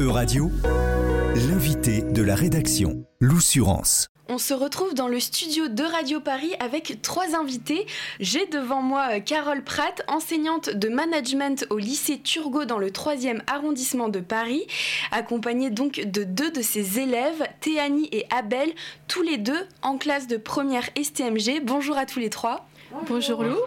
[0.00, 0.50] E-Radio,
[1.34, 4.08] l'invité de la rédaction, l'Oussurance.
[4.30, 7.86] On se retrouve dans le studio de Radio Paris avec trois invités.
[8.18, 13.42] J'ai devant moi euh, Carole Pratt, enseignante de management au lycée Turgot dans le 3e
[13.46, 14.66] arrondissement de Paris,
[15.10, 18.72] accompagnée donc de deux de ses élèves, Théanie et Abel,
[19.06, 21.60] tous les deux en classe de première STMG.
[21.62, 22.66] Bonjour à tous les trois.
[23.06, 23.58] Bonjour Lou.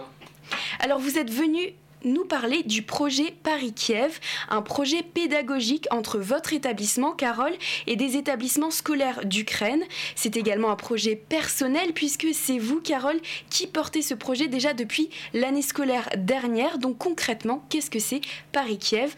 [0.80, 1.74] Alors vous êtes venus
[2.04, 4.20] nous parler du projet Paris-Kiev,
[4.50, 7.54] un projet pédagogique entre votre établissement, Carole,
[7.88, 9.84] et des établissements scolaires d'Ukraine.
[10.16, 13.20] C'est également un projet personnel puisque c'est vous, Carole,
[13.50, 16.77] qui portez ce projet déjà depuis l'année scolaire dernière.
[16.77, 19.16] Donc concrètement, qu'est-ce que c'est Paris-Kiev?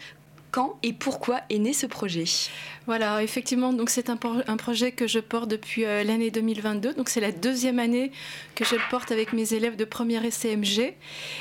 [0.82, 2.24] Et pourquoi est né ce projet
[2.86, 6.94] Voilà, effectivement, donc c'est un, projet que je porte depuis euh, l'année 2022.
[6.94, 8.10] Donc c'est la deuxième année
[8.54, 10.94] que je le porte avec mes élèves de première SCMG.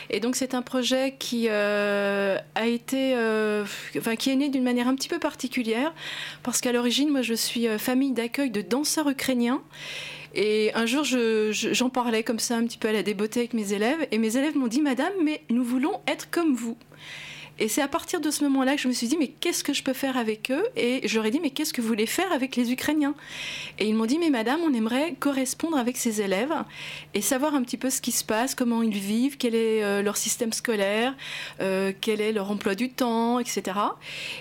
[0.09, 3.65] Et donc c'est un projet qui euh, a été, euh,
[3.97, 5.93] enfin qui est né d'une manière un petit peu particulière,
[6.43, 9.61] parce qu'à l'origine, moi, je suis famille d'accueil de danseurs ukrainiens.
[10.37, 13.71] Et un jour, j'en parlais comme ça un petit peu à la débeauté avec mes
[13.71, 16.77] élèves, et mes élèves m'ont dit, Madame, mais nous voulons être comme vous.
[17.59, 19.73] Et c'est à partir de ce moment-là que je me suis dit, mais qu'est-ce que
[19.73, 20.63] je peux faire avec eux?
[20.75, 23.15] Et j'aurais dit, mais qu'est-ce que vous voulez faire avec les Ukrainiens?
[23.79, 26.53] Et ils m'ont dit, mais madame, on aimerait correspondre avec ces élèves
[27.13, 30.01] et savoir un petit peu ce qui se passe, comment ils vivent, quel est euh,
[30.01, 31.15] leur système scolaire,
[31.61, 33.63] euh, quel est leur emploi du temps, etc.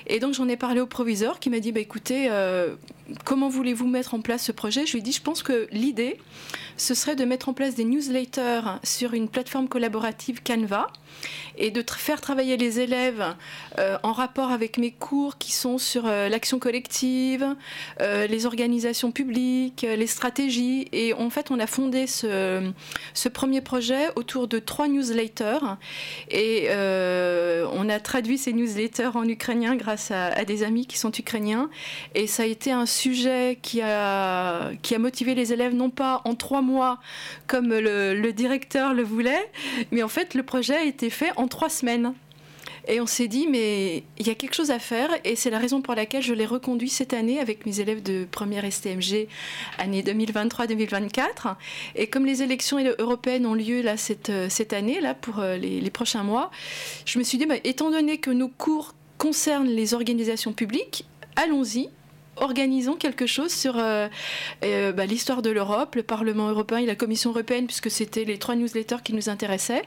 [0.07, 2.75] Et donc j'en ai parlé au proviseur qui m'a dit, bah, écoutez, euh,
[3.25, 4.87] comment voulez-vous mettre en place ce projet?
[4.87, 6.19] Je lui ai dit, je pense que l'idée,
[6.77, 10.89] ce serait de mettre en place des newsletters sur une plateforme collaborative Canva
[11.57, 13.25] et de faire travailler les élèves
[13.79, 17.47] euh, en rapport avec mes cours qui sont sur euh, l'action collective,
[18.01, 20.89] euh, les organisations publiques, les stratégies.
[20.93, 22.73] Et en fait, on a fondé ce,
[23.33, 25.59] premier projet autour de trois newsletters.
[26.31, 31.71] Et on a traduit ces newsletters en ukrainien grâce à, des amis qui sont ukrainiens.
[32.15, 36.63] Et ça a été un sujet qui a, motivé les élèves, non pas en trois
[36.63, 37.01] mois
[37.47, 39.51] comme le, directeur le voulait,
[39.91, 42.15] mais en fait, le projet été fait en trois semaines.
[42.87, 45.59] Et on s'est dit, mais il y a quelque chose à faire, et c'est la
[45.59, 49.27] raison pour laquelle je l'ai reconduit cette année avec mes élèves de première STMG,
[49.79, 51.55] année 2023-2024.
[51.95, 55.57] Et comme les élections européennes ont lieu là, cette, euh, cette année, là, pour euh,
[55.57, 56.51] les, prochains mois,
[57.07, 61.89] je me suis dit, bah, étant donné que nos cours concernent les organisations publiques, allons-y,
[62.37, 64.09] organisons quelque chose sur euh,
[64.61, 68.57] bah, l'histoire de l'Europe, le Parlement européen et la Commission européenne, puisque c'était les trois
[68.57, 69.85] newsletters qui nous intéressaient.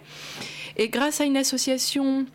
[0.77, 2.25] Et grâce à une association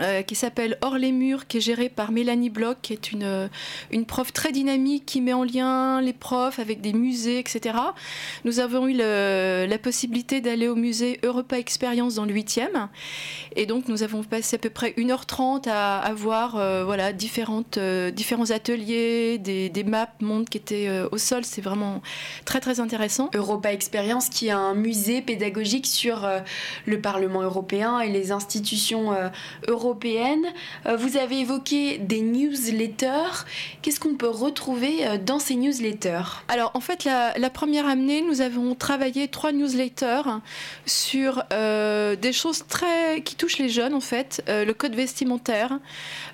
[0.00, 3.24] euh, qui s'appelle Hors les murs, qui est gérée par Mélanie Bloch, qui est une,
[3.24, 3.48] euh,
[3.90, 7.76] une prof très dynamique qui met en lien les profs avec des musées, etc.
[8.46, 12.88] Nous avons eu la possibilité d'aller au musée Europa Experience dans le 8e.
[13.54, 17.78] Et donc, nous avons passé à peu près 1h30 à, à voir euh, voilà, différentes,
[17.78, 21.44] différents ateliers, des, des maps monde qui étaient au sol.
[21.44, 22.00] C'est vraiment
[22.46, 23.28] très, très intéressant.
[23.34, 26.26] Europa Experience, qui est un musée pédagogique sur
[26.86, 29.12] le Parlement européen et les institutions
[29.68, 29.81] européennes
[30.86, 33.44] Euh, vous avez évoqué des newsletters.
[33.80, 36.44] Qu'est-ce qu'on peut retrouver euh, dans ces newsletters?
[36.48, 40.22] Alors en fait, la, première année, nous avons travaillé trois newsletters
[40.86, 45.78] sur euh, des choses très qui touchent les jeunes en fait, le code vestimentaire,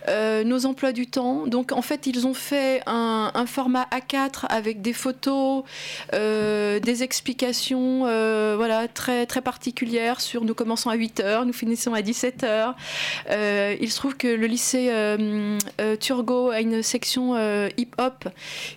[0.08, 1.46] nos emplois du temps.
[1.46, 5.64] Donc en fait, ils ont fait un, format A4 avec des photos,
[6.12, 8.00] des explications,
[8.56, 12.74] voilà, très très particulières sur nous commençons à 8 h nous finissons à 17 h
[13.38, 17.36] euh, il se trouve que le lycée euh, euh, Turgot a une section
[17.76, 18.28] hip-hop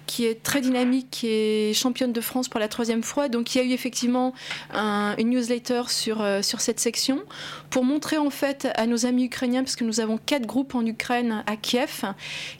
[0.05, 3.27] qui est très dynamique, qui est championne de France pour la troisième fois.
[3.27, 4.33] Donc il y a eu effectivement
[4.73, 7.23] une newsletter sur, sur cette section
[7.69, 10.85] pour montrer en fait à nos amis ukrainiens, parce que nous avons quatre groupes en
[10.85, 12.03] Ukraine à Kiev,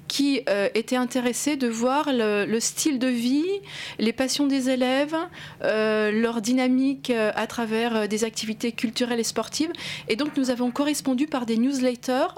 [0.08, 0.42] qui
[0.74, 3.46] étaient intéressés de voir le, style de vie,
[4.00, 5.16] les passions des élèves,
[5.62, 9.72] leur dynamique à travers des activités culturelles et sportives.
[10.08, 11.91] Et donc nous avons correspondu par des newsletters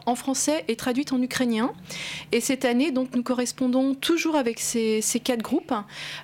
[0.05, 1.73] en français et traduite en ukrainien.
[2.31, 5.73] Et cette année, donc, nous correspondons toujours avec ces, quatre groupes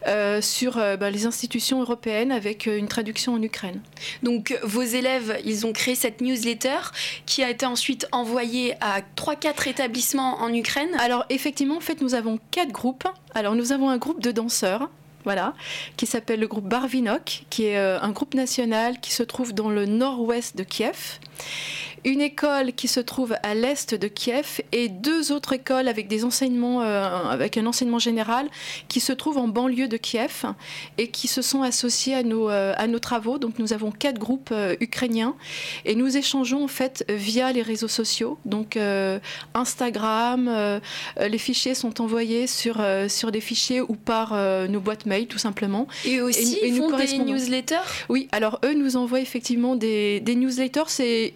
[0.08, 3.82] euh, sur euh, bah, les institutions européennes avec euh, une traduction en Ukraine.
[4.24, 6.78] Donc, vos élèves, ils ont créé cette newsletter
[7.26, 10.90] qui a été ensuite envoyée à 3-4 établissements en Ukraine.
[11.00, 13.08] Alors, effectivement, en fait, nous avons quatre groupes.
[13.34, 14.90] Alors, nous avons un groupe de danseurs
[15.24, 15.54] voilà,
[15.98, 19.86] qui s'appelle le groupe Barvinok, qui est un groupe national qui se trouve dans le
[19.86, 21.20] nord-ouest de Kiev
[22.06, 26.24] une école qui se trouve à l'est de Kiev et deux autres écoles avec des
[26.24, 28.48] enseignements, euh, avec un enseignement général
[28.88, 30.46] qui se trouvent en banlieue de Kiev
[30.98, 33.38] et qui se sont associés à nos, euh, à nos travaux.
[33.38, 35.36] Donc nous avons quatre groupes euh, ukrainiens
[35.86, 38.38] et nous échangeons en fait via les réseaux sociaux.
[38.46, 38.78] Donc
[39.54, 40.80] Instagram,
[41.20, 44.34] les fichiers sont envoyés sur, sur des fichiers ou par
[44.68, 45.88] nos boîtes mail tout simplement.
[46.06, 50.88] Et aussi ils font des newsletters Oui, alors eux nous envoient effectivement des, des newsletters.
[50.88, 51.34] C'est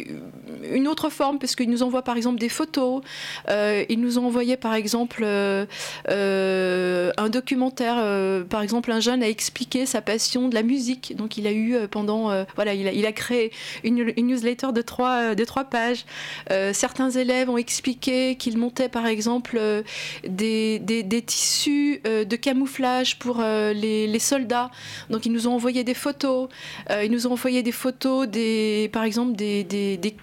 [0.71, 3.01] une autre forme, parce qu'ils nous envoient par exemple des photos.
[3.49, 5.65] Euh, ils nous ont envoyé par exemple euh,
[6.09, 7.95] euh, un documentaire.
[8.49, 11.15] par exemple, un jeune a expliqué sa passion de la musique.
[11.15, 12.45] Donc il a eu pendant.
[12.55, 13.51] voilà, il a, il a, créé
[13.83, 16.05] une, newsletter de trois, de trois pages.
[16.73, 19.59] certains élèves ont expliqué qu'ils montaient par exemple
[20.27, 23.43] des, des, des, tissus de camouflage pour
[23.74, 24.71] les, les, soldats.
[25.10, 26.50] Donc ils nous ont envoyé des photos.
[26.89, 30.13] ils nous ont envoyé des photos, des, par exemple, des, des, des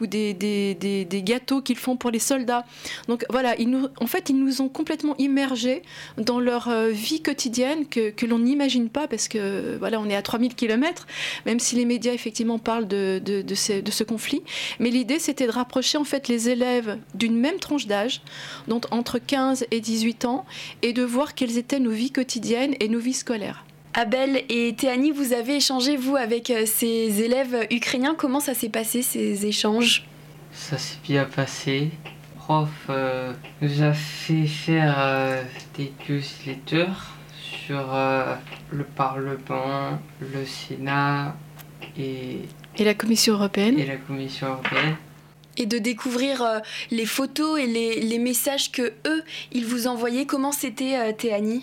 [0.00, 2.64] ou des, des, gâteaux qu'ils font pour les soldats.
[3.08, 5.82] Donc voilà, ils nous, en fait, ils nous ont complètement immergés
[6.18, 10.16] dans leur euh, vie quotidienne que, que l'on n'imagine pas parce que voilà, on est
[10.16, 11.06] à 3000 km,
[11.46, 14.42] même si les médias effectivement parlent de, de, de, ce, conflit.
[14.80, 18.22] Mais l'idée, c'était de rapprocher en fait les élèves d'une même tranche d'âge,
[18.68, 20.44] donc entre 15 et 18 ans,
[20.82, 23.64] et de voir quelles étaient nos vies quotidiennes nos vies scolaires.
[23.96, 28.16] Abel et Théanie, vous avez échangé, vous, avec euh, ces élèves ukrainiens.
[28.18, 30.04] Comment ça s'est passé, ces échanges?
[30.52, 31.90] Ça s'est bien passé.
[32.04, 33.32] Le prof euh,
[33.62, 35.42] nous a fait faire euh,
[35.76, 36.86] des newsletters
[37.66, 37.96] sur
[38.72, 41.34] le Parlement, le Sénat
[41.96, 42.40] et...
[42.76, 43.78] Et la Commission européenne.
[43.78, 44.96] Et la Commission européenne
[45.56, 46.60] et de découvrir
[46.90, 49.22] les photos et les, les, messages que eux
[49.52, 50.26] ils vous envoyaient.
[50.26, 51.62] Comment c'était, Théanie?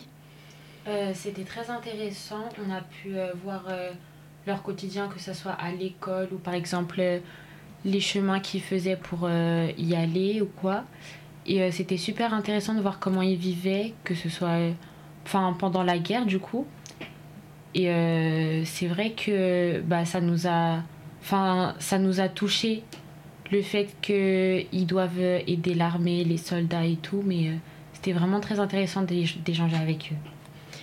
[0.88, 2.50] Euh, c'était très intéressant.
[2.66, 3.92] On a pu euh, voir euh,
[4.48, 7.02] leur quotidien, que ce soit à l'école ou par exemple
[7.84, 10.84] les chemins qu'ils faisaient pour y aller ou quoi.
[11.48, 14.58] Et c'était super intéressant de voir comment ils vivaient, que ce soit
[15.26, 16.68] enfin, pendant la guerre du coup.
[17.74, 20.84] Et c'est vrai que bah, ça nous a
[21.24, 22.84] enfin ça nous a touché
[23.52, 27.52] le fait qu'ils doivent aider l'armée, les soldats et tout, mais
[27.94, 30.41] c'était vraiment très intéressant d'échanger avec eux.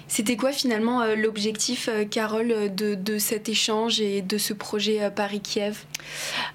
[0.09, 5.11] C'était quoi finalement euh, l'objectif, euh, Carole, euh, de, cet échange et de ce projet
[5.15, 5.85] Paris-Kiev?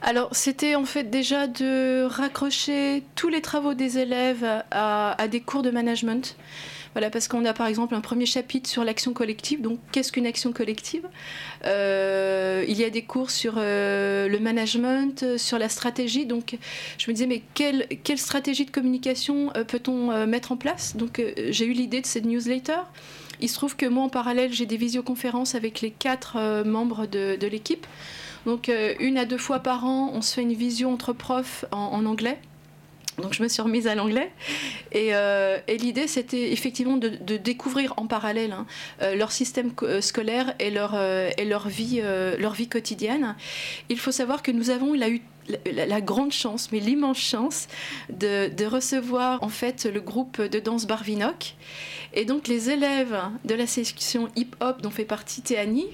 [0.02, 5.62] Alors, c'était en fait déjà de raccrocher tous les travaux des élèves à, des cours
[5.62, 6.36] de management.
[6.94, 9.62] Voilà, parce qu'on a par exemple un premier chapitre sur l'action collective.
[9.62, 11.04] Donc, qu'est-ce qu'une action collective?
[11.64, 11.70] Il
[12.78, 16.26] y a des cours sur le management, sur la stratégie.
[16.26, 16.58] Donc,
[16.98, 20.96] je me disais, mais quelle stratégie de communication peut-on mettre en place?
[20.96, 22.80] Donc, j'ai eu l'idée de cette newsletter.
[23.44, 27.08] Il se trouve que moi, en parallèle, j'ai des visioconférences avec les quatre euh, membres
[27.08, 27.86] de, l'équipe.
[28.46, 31.66] Donc, euh, une à deux fois par an, on se fait une visio entre profs
[31.74, 32.40] en, anglais.
[33.18, 34.32] Donc je me suis remise à l'anglais
[34.92, 38.66] et, euh, l'idée c'était effectivement de, découvrir en parallèle hein,
[39.16, 39.72] leur système
[40.02, 43.36] scolaire et leur, vie, quotidienne.
[43.90, 45.22] Il faut savoir que nous avons eu
[45.66, 47.68] la, grande chance, mais l'immense chance
[48.10, 51.56] de, recevoir en fait le groupe de danse Barvinok
[52.14, 55.88] et donc les élèves de la section hip-hop dont fait partie Théanie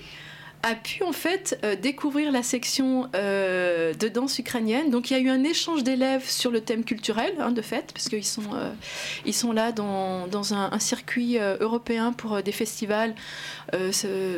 [0.64, 4.90] a pu en fait euh, découvrir la section euh, de danse ukrainienne.
[4.90, 7.92] Donc il y a eu un échange d'élèves sur le thème culturel, hein, de fait,
[7.94, 13.14] parce qu'ils sont, euh, sont là dans, dans un, circuit européen pour des festivals,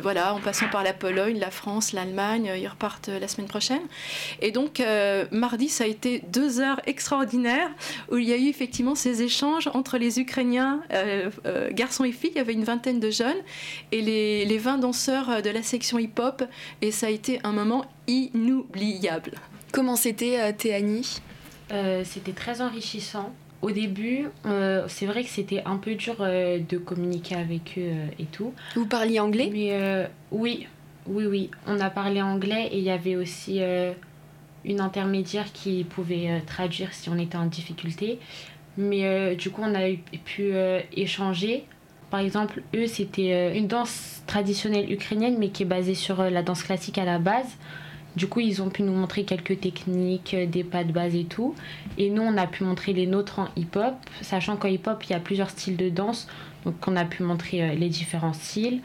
[0.01, 3.81] voilà, en passant par la Pologne, la France, l'Allemagne, ils repartent la semaine prochaine.
[4.41, 4.81] Et donc
[5.31, 7.69] mardi, ça a été deux heures extraordinaires
[8.11, 10.81] où il y a eu effectivement ces échanges entre les Ukrainiens,
[11.71, 13.41] garçons et filles, il y avait une vingtaine de jeunes,
[13.91, 16.43] et les, les 20 danseurs de la section hip pop
[16.81, 19.31] et ça a été un moment inoubliable.
[19.71, 21.21] Comment c'était, euh, Théanie?
[21.71, 23.33] Euh, C'était très enrichissant.
[23.61, 28.25] Au début, euh, c'est vrai que c'était un peu dur de communiquer avec eux et
[28.25, 28.53] tout.
[28.75, 29.49] Vous parliez anglais?
[29.53, 30.67] Mais oui,
[31.05, 31.51] oui, oui.
[31.67, 33.61] On a parlé anglais et il y avait aussi
[34.65, 38.17] une intermédiaire qui pouvait traduire si on était en difficulté.
[38.77, 40.53] Mais du coup, on a pu
[40.97, 41.65] échanger
[42.11, 46.29] par exemple, eux, c'était euh, une danse traditionnelle ukrainienne, mais qui est basée sur euh,
[46.29, 47.57] la danse classique à la base.
[48.17, 51.23] Du coup, ils ont pu nous montrer quelques techniques, euh, des pas de base et
[51.23, 51.55] tout.
[51.97, 55.15] Et nous, on a pu montrer les nôtres en hip-hop, sachant qu'en hip-hop, il y
[55.15, 56.27] a plusieurs styles de danse.
[56.65, 58.81] Donc, on a pu montrer les différents styles.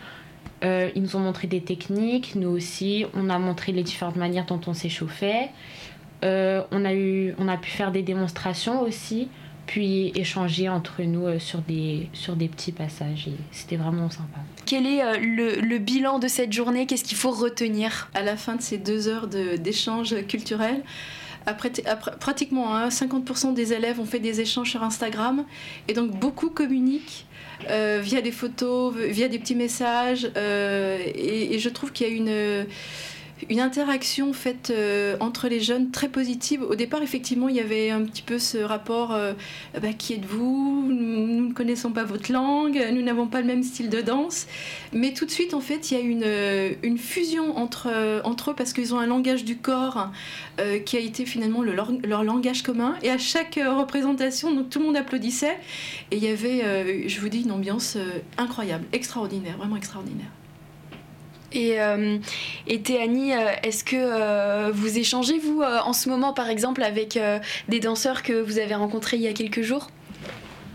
[0.63, 3.05] ils nous ont montré des techniques, nous aussi.
[3.13, 5.51] On a montré les différentes manières dont on s'échauffait.
[6.23, 9.29] on, a eu, on a pu faire des démonstrations aussi
[9.67, 13.29] puis échanger entre nous sur, des, sur des petits passages.
[13.29, 14.39] Et c'était vraiment sympa.
[14.65, 16.87] Quel est le, le, bilan de cette journée?
[16.87, 18.09] Qu'est-ce qu'il faut retenir?
[18.15, 20.83] À la fin de ces deux heures d'échange culturel,
[21.47, 21.71] après,
[22.19, 25.45] pratiquement 50% hein, des élèves ont fait des échanges sur Instagram
[25.87, 27.25] et donc beaucoup communiquent
[27.71, 32.13] euh, via des photos, via des petits messages euh, et, je trouve qu'il y a
[32.13, 32.67] une
[33.51, 36.63] une interaction faite euh, entre les jeunes très positive.
[36.63, 39.35] Au départ, effectivement, il y avait un petit peu ce rapport euh,
[39.81, 40.87] bah, qui êtes-vous?
[40.89, 44.47] Nous ne connaissons pas votre langue, nous n'avons pas le même style de danse.
[44.93, 47.89] Mais tout de suite, en fait, il y a une, euh, une fusion entre,
[48.25, 50.11] entre eux parce qu'ils ont un langage du corps
[50.87, 52.95] qui a été finalement leur, leur, langage commun.
[53.03, 55.59] Et à chaque représentation, donc, tout le monde applaudissait.
[56.11, 57.99] Et il y avait, je vous dis, une ambiance
[58.39, 60.31] incroyable, extraordinaire, vraiment extraordinaire.
[61.57, 62.19] Et, euh,
[62.69, 67.19] euh, est-ce que euh, vous échangez, vous, en ce moment, par exemple, avec
[67.69, 69.89] des danseurs que vous avez rencontrés il y a quelques jours?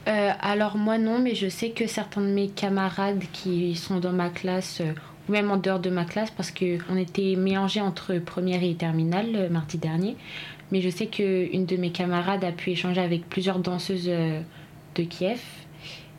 [0.05, 4.29] Alors moi non, mais je sais que certains de mes camarades qui sont dans ma
[4.29, 4.81] classe,
[5.29, 9.49] ou même en dehors de ma classe, parce qu'on était mélangés entre première et terminale
[9.51, 10.17] mardi dernier,
[10.71, 15.39] mais je sais qu'une de mes camarades a pu échanger avec plusieurs danseuses de Kiev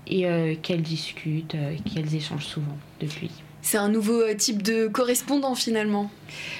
[0.06, 1.56] et qu'elles discutent,
[1.92, 3.30] qu'elles échangent souvent depuis
[3.62, 6.10] c'est un nouveau euh, type de correspondant finalement.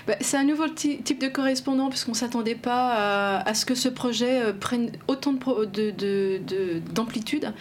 [0.06, 3.75] Bah, c'est un nouveau type de correspondant parce qu'on ne s'attendait pas à, ce que
[3.75, 7.52] ce projet euh, prenne autant d'amplitude de, de,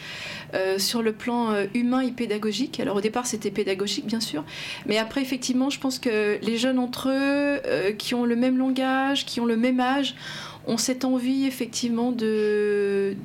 [0.54, 2.80] euh, sur le plan humain et pédagogique.
[2.80, 4.44] Alors au départ c'était pédagogique bien sûr,
[4.86, 9.26] mais après effectivement je pense que les jeunes entre eux qui ont le même langage,
[9.26, 10.16] qui ont le même âge,
[10.68, 13.16] ont cette envie effectivement de,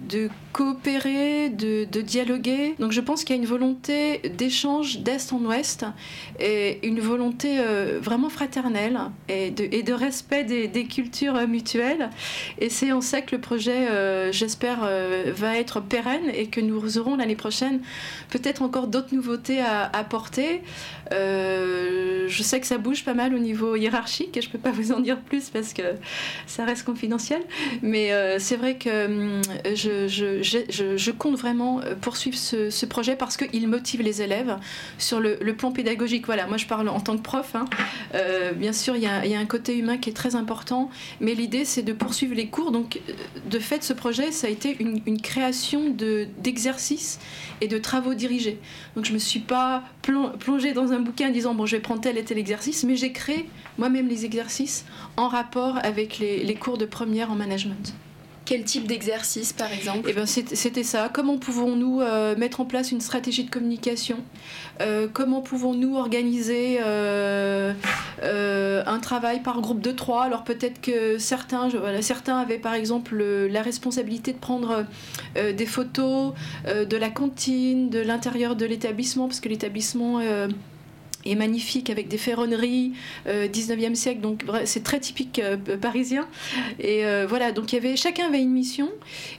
[0.53, 2.75] coopérer, de, dialoguer.
[2.79, 5.85] Donc je pense qu'il y a une volonté d'échange d'Est en Ouest
[6.41, 12.11] et une volonté euh, vraiment fraternelle et de, respect des, cultures mutuelles.
[12.59, 16.61] Et c'est en ça que le projet, euh, j'espère, euh, va être pérenne et que
[16.61, 17.81] nous aurons l'année prochaine
[18.31, 20.63] peut-être encore d'autres nouveautés à apporter.
[21.11, 24.93] je sais que ça bouge pas mal au niveau hiérarchique et je peux pas vous
[24.93, 25.83] en dire plus parce que
[26.47, 27.26] ça reste confidentiel.
[27.83, 29.43] Mais c'est vrai que hum,
[29.75, 34.57] je, compte vraiment euh, poursuivre ce, projet parce qu'il motive les élèves
[34.99, 36.27] sur le, plan pédagogique.
[36.27, 37.55] Voilà, moi je parle en tant que prof.
[37.55, 37.65] Hein.
[38.15, 40.91] Euh, bien sûr, il y, a, un côté humain qui est très important,
[41.21, 42.71] mais l'idée c'est de poursuivre les cours.
[42.71, 43.13] Donc, euh,
[43.49, 45.95] de fait, ce projet, ça a été une, création
[46.39, 47.19] d'exercices
[47.61, 48.59] et de travaux dirigés.
[48.95, 52.01] Donc, je me suis pas plongée dans un bouquin en disant bon, je vais prendre
[52.01, 54.85] tel et tel exercice, mais j'ai créé moi-même les exercices
[55.17, 57.95] en rapport avec les cours de première en management.
[58.47, 61.11] Quel type d'exercice, par exemple eh ben, C'était ça.
[61.13, 64.19] Comment pouvons-nous euh, mettre en place une stratégie de communication
[64.81, 67.73] euh, Comment pouvons-nous organiser euh,
[68.23, 70.23] un travail par groupe de trois?
[70.23, 74.85] Alors peut-être que certains, voilà, certains avaient par exemple la responsabilité de prendre
[75.35, 76.33] des photos
[76.67, 80.21] de la cantine, de l'intérieur de l'établissement, parce que l'établissement
[81.31, 82.93] est magnifique avec des ferronneries
[83.27, 86.27] 19e euh, siècle donc c'est très typique euh, parisien.
[86.79, 88.89] Et euh, voilà donc il y avait chacun avait une mission.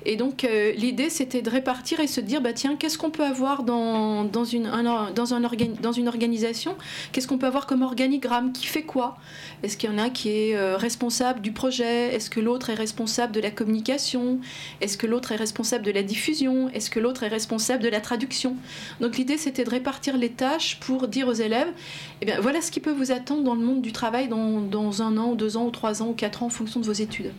[0.06, 3.63] Et donc l'idée c'était de répartir et se dire bah tiens qu'est-ce qu'on peut avoir
[3.63, 4.70] dans, dans une
[5.15, 5.41] dans un
[5.82, 6.75] dans une organisation?
[7.12, 8.51] Qu'est-ce qu'on peut avoir comme organigramme?
[8.51, 9.17] Qui fait quoi?
[9.63, 12.13] Est-ce qu'il y en a qui est responsable du projet?
[12.15, 14.39] Est-ce que l'autre est responsable de la communication?
[14.82, 16.70] Est-ce que l'autre est responsable de la diffusion?
[16.70, 18.56] Est-ce que l'autre est responsable de la traduction?
[19.01, 21.72] Donc l'idée c'était de répartir les tâches pour dire aux élèves
[22.22, 25.01] eh bien, voilà ce qui peut vous attendre dans le monde du travail dans, dans
[25.01, 26.93] un an, ou deux ans, ou trois ans, ou quatre ans, en fonction de vos
[26.93, 27.31] études.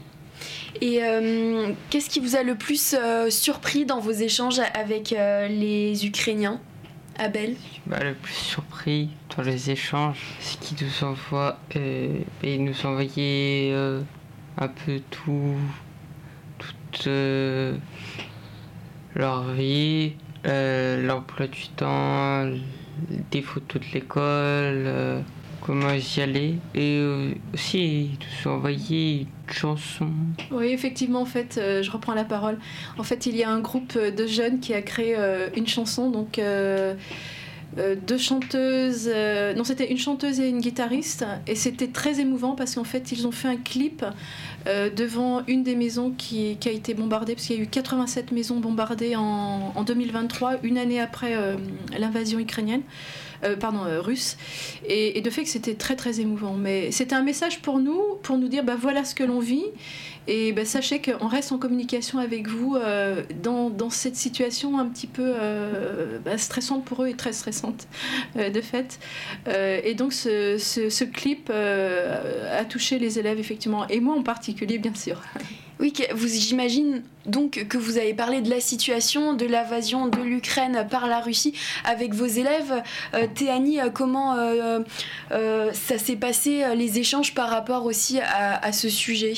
[0.81, 5.49] Et euh, qu'est-ce qui vous a le plus euh, surpris dans vos échanges avec euh,
[5.49, 6.61] les Ukrainiens
[7.19, 7.57] Abel?
[7.87, 13.75] Bah, Le plus surpris dans les échanges, c'est qu'ils nous envoient, ils nous envoyaient
[14.57, 15.57] un peu tout,
[16.59, 17.09] toute
[19.15, 20.13] leur vie,
[20.45, 22.49] l'emploi du temps,
[23.31, 24.23] des photos de l'école,
[24.87, 25.21] euh,
[25.61, 26.55] comment j'y allais.
[26.75, 30.09] Et euh, aussi, ils nous ont envoyé une chanson.
[30.51, 32.59] Oui, effectivement, en fait, euh, je reprends la parole.
[32.99, 35.17] En fait, il y a un groupe de jeunes qui a créé
[35.57, 36.41] une chanson, donc
[37.77, 39.11] deux chanteuses,
[39.57, 43.27] non c'était une chanteuse et une guitariste, et c'était très émouvant parce qu'en fait ils
[43.27, 44.05] ont fait un clip
[44.67, 48.59] devant une des maisons qui, a été bombardée, parce qu'il y a eu 87 maisons
[48.59, 51.37] bombardées en 2023, une année après
[51.97, 52.83] l'invasion ukrainienne.
[53.45, 54.37] Euh, pardon, euh, russe.
[54.87, 56.55] Et, de fait que c'était très très émouvant.
[56.55, 59.65] Mais c'était un message pour nous, pour nous dire bah, voilà ce que l'on vit.
[60.27, 64.87] Et bah, sachez qu'on reste en communication avec vous euh, dans, dans, cette situation un
[64.87, 65.33] petit peu
[66.25, 67.87] bah, stressante pour eux et très stressante
[68.37, 68.99] de fait.
[69.47, 75.23] et donc ce, clip a touché les élèves effectivement, et moi en particulier bien sûr.
[75.81, 80.87] Oui, vous j'imagine donc que vous avez parlé de la situation de l'invasion de l'Ukraine
[80.91, 81.55] par la Russie
[81.85, 82.83] avec vos élèves.
[83.15, 84.83] Euh, Théani, euh, comment euh,
[85.73, 89.35] ça s'est passé les échanges par rapport aussi à, ce sujet?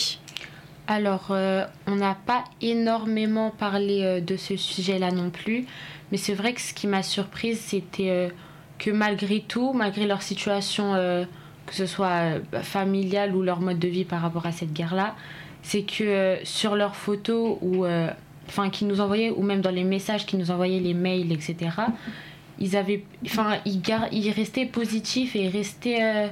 [0.86, 5.66] Alors, on n'a pas énormément parlé de ce sujet-là non plus,
[6.10, 8.30] mais c'est vrai que ce qui m'a surprise, c'était
[8.78, 10.94] que malgré tout, malgré leur situation,
[11.66, 15.14] que ce soit familiale ou leur mode de vie par rapport à cette guerre-là,
[15.62, 18.08] c'est que euh, sur leurs photos ou euh,
[18.48, 21.56] enfin qu'ils nous envoyaient ou même dans les messages qu'ils nous envoyaient les mails etc
[22.58, 26.30] ils avaient enfin ils, ils restaient positifs et restaient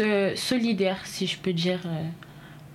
[0.00, 1.80] euh, solidaires si je peux dire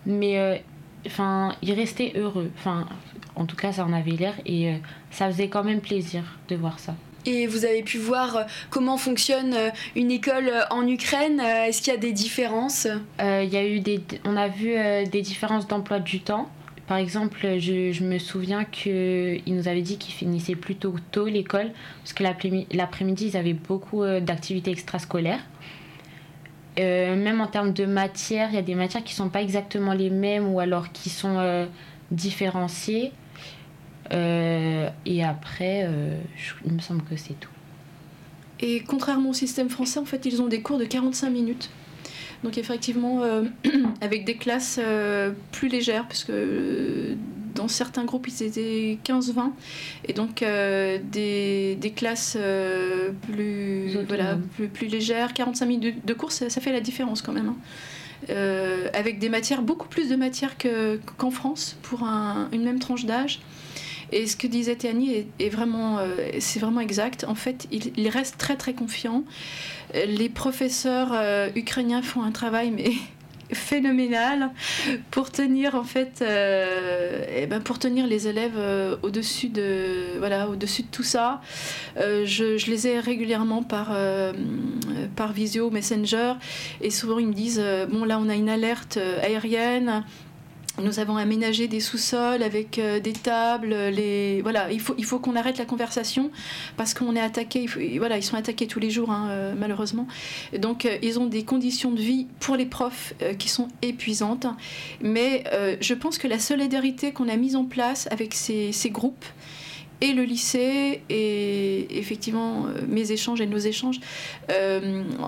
[0.05, 0.63] mais
[1.05, 2.51] enfin ils restaient heureux.
[2.57, 2.87] Enfin
[3.35, 4.75] en tout cas ça en avait l'air et
[5.11, 6.95] ça faisait quand même plaisir de voir ça
[7.27, 11.39] et vous avez pu voir euh, comment fonctionne euh, une école euh, en Ukraine.
[11.41, 12.87] Est-ce qu'il y a des différences?
[13.19, 14.75] Il y a eu des, On a vu
[15.11, 16.49] des différences d'emploi du temps.
[16.87, 22.13] Par exemple, je, me souviens qu'il nous avait dit qu'ils finissaient plutôt tôt l'école, parce
[22.13, 25.41] que l'après-midi, ils avaient beaucoup d'activités extrascolaires.
[26.77, 29.93] même en termes de matières, il y a des matières qui ne sont pas exactement
[29.93, 31.67] les mêmes ou alors qui sont
[32.11, 33.11] différenciées.
[34.13, 36.17] Euh, et après, euh,
[36.65, 37.49] il me semble que c'est tout.
[38.59, 41.69] Et contrairement au système français, en fait, ils ont des cours de 45 minutes.
[42.43, 43.43] Donc effectivement, euh,
[44.01, 44.79] avec des classes
[45.51, 47.15] plus légères, parce que
[47.55, 49.51] dans certains groupes, ils étaient 15-20.
[50.05, 52.37] Et donc des, des, classes
[53.23, 57.53] plus, voilà, plus, plus, légères, 45 minutes de, cours, ça, fait la différence quand même.
[58.29, 58.33] Hein.
[58.93, 60.55] avec des matières, beaucoup plus de matières
[61.17, 63.39] qu'en France pour une même tranche d'âge.
[64.11, 67.25] Et ce que disait Théanie est, vraiment, euh, c'est vraiment exact.
[67.27, 69.23] En fait, il, reste très très confiant.
[69.93, 72.91] Les professeurs euh, ukrainiens font un travail mais
[73.53, 74.51] phénoménal
[75.09, 78.59] pour tenir en fait euh, eh ben pour tenir les élèves
[79.03, 81.39] au-dessus de voilà au-dessus de tout ça
[81.95, 83.95] je, je, les ai régulièrement par
[85.15, 86.33] par visio messenger
[86.81, 90.03] et souvent ils me disent bon là on a une alerte aérienne
[90.81, 93.69] nous avons aménagé des sous-sols avec euh, des tables.
[93.69, 94.41] Les...
[94.41, 96.31] Voilà, il faut, il faut qu'on arrête la conversation
[96.75, 97.65] parce qu'on est attaqué.
[97.97, 100.07] Voilà, ils sont attaqués tous les jours, hein, euh, malheureusement.
[100.57, 104.47] Donc, euh, ils ont des conditions de vie pour les profs qui sont épuisantes.
[105.01, 105.43] Mais
[105.81, 109.25] je pense que la solidarité qu'on a mise en place avec ces, ces groupes,
[109.99, 113.99] et le lycée et effectivement mes échanges et nos échanges,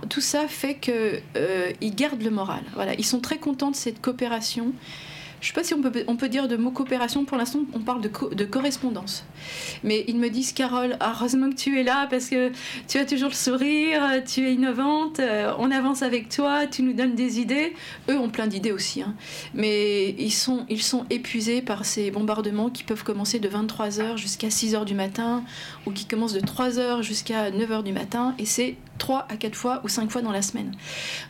[0.09, 2.61] tout ça fait qu'ils gardent le moral.
[2.75, 4.73] Voilà, ils sont très contents de cette coopération.
[5.41, 7.23] Je ne sais pas si on peut, dire de mot coopération.
[7.23, 9.23] Pour l'instant, on parle de, correspondance.
[9.83, 12.51] Mais ils me disent, Carole, heureusement que tu es là parce que
[12.87, 16.93] tu as toujours le sourire, tu es innovante, euh, on avance avec toi, tu nous
[16.93, 17.73] donnes des idées.
[18.09, 19.01] Eux ont plein d'idées aussi.
[19.01, 19.15] Hein.
[19.53, 24.49] Mais ils sont, ils sont épuisés par ces bombardements qui peuvent commencer de 23h jusqu'à
[24.49, 25.43] 6h du matin
[25.85, 28.35] ou qui commencent de 3h jusqu'à 9h du matin.
[28.39, 30.75] Et c'est 3 à 4 fois ou 5 fois dans la semaine.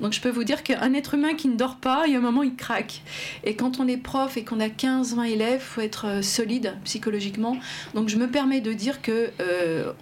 [0.02, 2.20] Donc je peux vous dire qu'un être humain qui ne dort pas, il y a
[2.20, 3.02] un moment, il craque.
[3.44, 6.76] Et quand on est prof et qu'on a 15-20 élèves, il faut être euh, solide
[6.84, 7.58] psychologiquement.
[7.94, 9.94] Donc je me permets de dire que euh,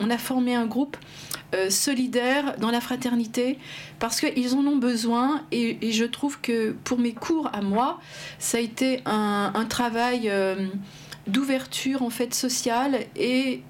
[0.00, 0.96] on, a formé un groupe
[1.54, 3.58] euh, solidaire dans la fraternité
[3.98, 8.00] parce qu'ils en ont besoin et, je trouve que pour mes cours à moi,
[8.38, 10.30] ça a été un, travail
[11.26, 13.62] d'ouverture en fait sociale et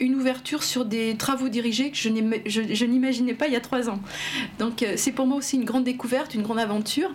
[0.00, 4.00] une ouverture sur des travaux dirigés que je n'imaginais pas il y a trois ans.
[4.58, 7.10] Donc euh, c'est pour moi aussi une grande découverte, une grande aventure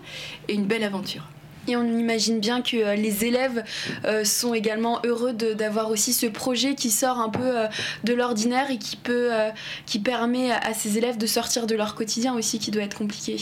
[0.48, 1.28] et une belle aventure.
[1.68, 3.64] Et on imagine bien que euh, les élèves
[4.06, 7.54] euh, sont également heureux d'avoir aussi ce projet qui sort un peu
[8.06, 9.30] de l'ordinaire et qui, peut,
[9.86, 13.38] qui permet à ces élèves de sortir de leur quotidien aussi qui doit être compliqué.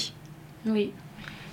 [0.66, 0.92] Oui,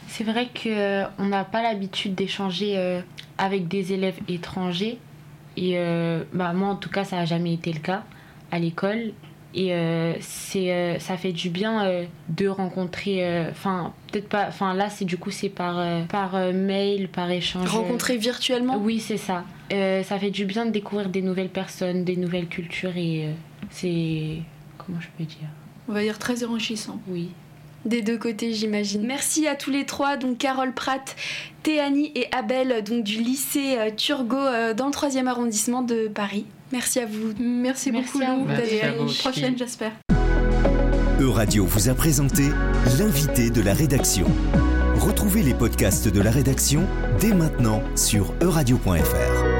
[0.08, 3.02] c'est vrai qu'on n'a pas l'habitude d'échanger
[3.38, 4.98] avec des élèves étrangers
[5.56, 8.04] et euh, bah, moi, en tout cas, ça n'a jamais été le cas
[8.50, 9.12] à l'école.
[9.56, 13.48] Et euh, c'est, euh, ça fait du bien de rencontrer.
[13.50, 14.46] Enfin, peut-être pas.
[14.48, 17.68] Enfin, là, c'est du coup, c'est par, par mail, par échange.
[17.68, 18.78] Rencontrer virtuellement?
[18.78, 19.44] Oui, c'est ça.
[19.70, 22.96] ça fait du bien de découvrir des nouvelles personnes, des nouvelles cultures.
[22.96, 23.28] Et
[23.70, 24.38] c'est.
[24.76, 25.48] Comment je peux dire?
[25.88, 26.98] On va dire très enrichissant.
[27.06, 27.30] Oui
[27.84, 29.02] des deux côtés, j'imagine.
[29.06, 31.16] Merci à tous les trois, donc Carole Pratt,
[31.62, 36.46] Théanie et Abel, donc du lycée euh, Turgot euh, dans le 3e arrondissement de Paris.
[36.72, 37.32] Merci à vous.
[37.38, 38.46] Merci, beaucoup, Lou.
[38.48, 39.92] À prochaine, j'espère.
[41.20, 42.42] Euradio vous a présenté
[42.98, 44.26] l'invité de la rédaction.
[44.96, 46.84] Retrouvez les podcasts de la rédaction
[47.20, 49.53] dès maintenant sur euradio.fr.